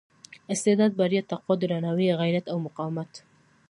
[0.53, 3.13] استعداد بریا تقوا درناوي غیرت او مقاومت.